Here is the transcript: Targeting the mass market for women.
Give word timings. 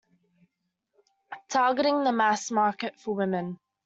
Targeting 1.49 2.03
the 2.03 2.11
mass 2.11 2.49
market 2.49 2.99
for 2.99 3.13
women. 3.13 3.59